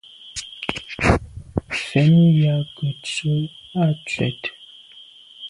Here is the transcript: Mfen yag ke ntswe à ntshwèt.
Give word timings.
Mfen 1.67 2.13
yag 2.41 2.63
ke 2.75 2.85
ntswe 2.93 3.35
à 3.81 3.83
ntshwèt. 3.93 4.43